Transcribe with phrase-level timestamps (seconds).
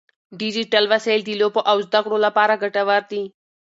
[0.39, 3.23] ډیجیټل وسایل د لوبو او زده کړو لپاره ګټور دي.